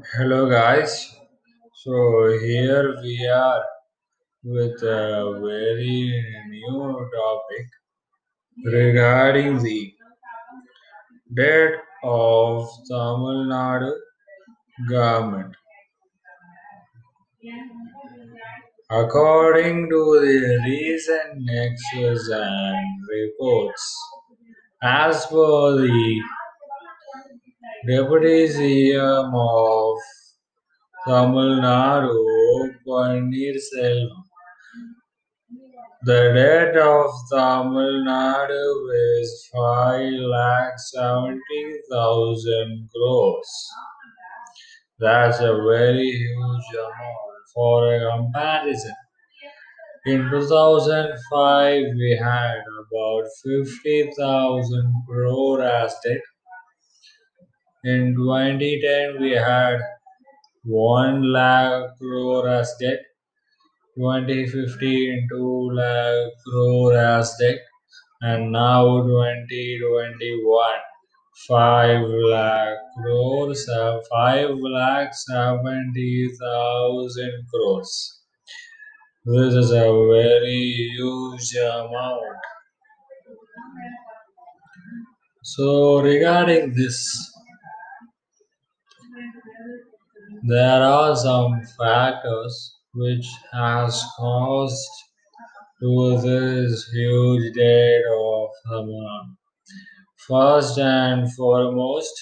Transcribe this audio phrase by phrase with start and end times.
[0.00, 1.14] Hello guys,
[1.74, 3.62] so here we are
[4.42, 7.66] with a very new topic
[8.64, 9.92] regarding the
[11.34, 11.74] debt
[12.04, 13.92] of Tamil Nadu
[14.88, 15.54] government.
[18.88, 23.98] According to the recent nexus and reports,
[24.82, 26.22] as per the
[27.86, 29.98] Deputy CM of
[31.06, 34.22] Tamil Nadu, Selvam,
[36.04, 43.68] the debt of Tamil Nadu is five lakh seventy thousand crores.
[44.98, 48.94] That's a very huge amount for a comparison.
[50.06, 56.20] In 2005, we had about 50,000 crore as debt.
[57.84, 59.80] In 2010, we had
[60.62, 63.00] 1 lakh crore as debt.
[63.96, 67.58] 2015, 2 lakh crore as debt.
[68.20, 70.78] And now 2021,
[71.48, 78.20] 5 lakh crores, uh, 5 lakh 70,000 crores.
[79.24, 82.36] This is a very huge amount.
[85.42, 87.31] So regarding this,
[90.42, 94.90] there are some factors which has caused
[95.80, 99.36] to this huge debt of Haman.
[100.16, 102.14] First and foremost,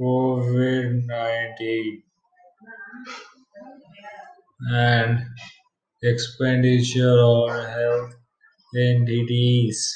[0.00, 2.02] COVID 19
[4.70, 5.24] and
[6.02, 8.14] expenditure on health
[8.76, 9.94] entities.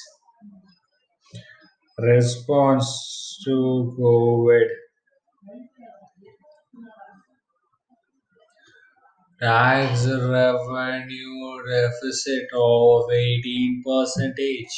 [1.98, 4.68] Response to COVID
[9.40, 14.74] tax revenue deficit of 18 percentage.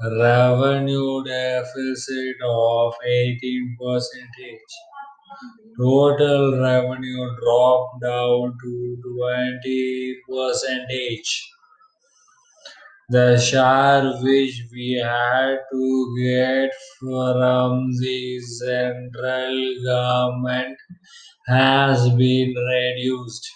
[0.00, 4.74] Revenue deficit of 18 percentage.
[5.80, 11.51] Total revenue dropped down to 20 percentage
[13.10, 16.70] the share which we had to get
[17.00, 20.76] from the central government
[21.46, 23.50] has been reduced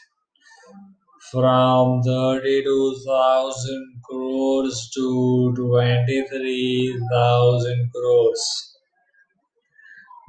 [1.30, 8.72] from 32,000 crores to 23,000 crores.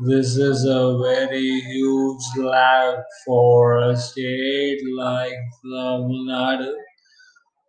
[0.06, 5.34] This is a very huge lag for a state like
[5.64, 6.74] Tamil Nadu,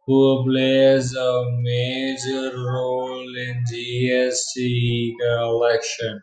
[0.09, 6.23] who plays a major role in GST collection.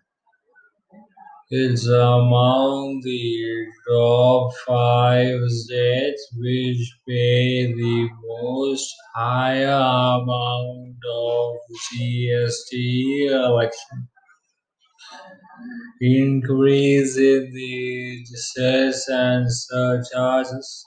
[1.51, 11.57] It's among the top five states which pay the most higher amount of
[11.93, 14.07] GST collection.
[16.01, 20.85] Increase in the cess and surcharges,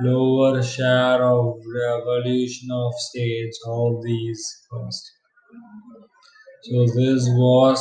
[0.00, 5.10] lower share of revolution of states, all these costs.
[6.62, 7.78] So this was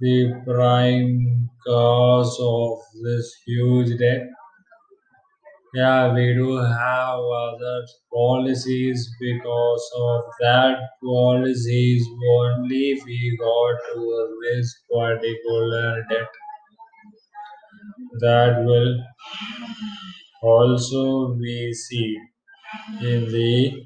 [0.00, 4.28] the prime cause of this huge debt.
[5.74, 14.76] Yeah, we do have other policies because of that policies only we got to this
[14.90, 16.26] particular debt.
[18.20, 18.96] That will
[20.46, 22.16] also we see
[23.02, 23.82] in the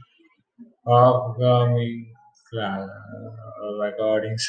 [0.87, 2.13] upcoming
[2.51, 4.49] class uh, recordings.